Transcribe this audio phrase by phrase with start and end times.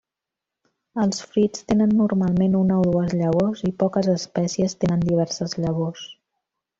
[1.01, 6.07] Els fruits tenen normalment una o dues llavors i poques espècies tenen diverses llavors.